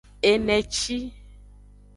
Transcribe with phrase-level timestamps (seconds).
[0.29, 0.97] Eneci.